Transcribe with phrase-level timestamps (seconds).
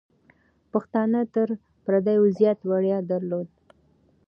[0.71, 1.47] پښتانه تر
[1.83, 3.49] پردیو زیات ویاړ درلود.